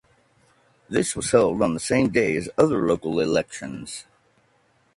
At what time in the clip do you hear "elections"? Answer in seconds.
3.19-4.05